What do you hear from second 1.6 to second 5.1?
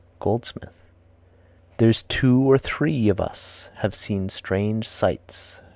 "There's two or three of us have seen strange